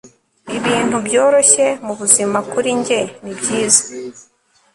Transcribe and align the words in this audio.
ibintu 0.57 0.97
byoroshye 1.07 1.65
mubuzima 1.85 2.37
kuri 2.51 2.69
njye 2.79 2.99
nibyiza 3.23 3.83